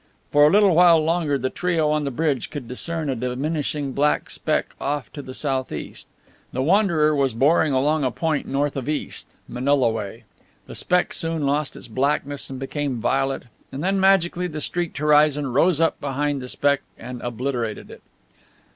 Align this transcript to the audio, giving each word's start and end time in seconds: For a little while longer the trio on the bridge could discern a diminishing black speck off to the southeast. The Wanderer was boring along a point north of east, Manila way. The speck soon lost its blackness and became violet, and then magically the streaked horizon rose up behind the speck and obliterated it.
For 0.31 0.47
a 0.47 0.49
little 0.49 0.73
while 0.73 0.97
longer 0.99 1.37
the 1.37 1.51
trio 1.51 1.91
on 1.91 2.05
the 2.05 2.09
bridge 2.09 2.49
could 2.49 2.67
discern 2.67 3.07
a 3.07 3.15
diminishing 3.15 3.91
black 3.91 4.31
speck 4.31 4.73
off 4.81 5.13
to 5.13 5.21
the 5.21 5.35
southeast. 5.35 6.07
The 6.53 6.63
Wanderer 6.63 7.15
was 7.15 7.35
boring 7.35 7.71
along 7.71 8.03
a 8.03 8.09
point 8.09 8.47
north 8.47 8.75
of 8.75 8.89
east, 8.89 9.35
Manila 9.47 9.91
way. 9.91 10.23
The 10.65 10.73
speck 10.73 11.13
soon 11.13 11.45
lost 11.45 11.75
its 11.75 11.87
blackness 11.87 12.49
and 12.49 12.57
became 12.57 12.99
violet, 12.99 13.43
and 13.71 13.83
then 13.83 13.99
magically 13.99 14.47
the 14.47 14.59
streaked 14.59 14.97
horizon 14.97 15.53
rose 15.53 15.79
up 15.79 15.99
behind 16.01 16.41
the 16.41 16.47
speck 16.49 16.81
and 16.97 17.21
obliterated 17.21 17.91
it. 17.91 18.01